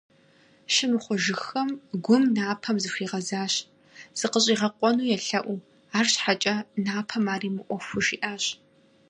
Щымыхъужыххэм, 0.73 1.69
Гум 2.05 2.23
Напэм 2.35 2.77
зыхуигъэзащ, 2.83 3.53
закъыщӀигъэкъуэну 4.19 5.09
елъэӀуу, 5.15 5.59
арщхьэкӀэ, 5.97 6.55
Напэм 6.83 7.25
ар 7.33 7.41
и 7.47 7.51
мыӀуэхуу 7.55 8.03
жиӀащ. 8.05 8.43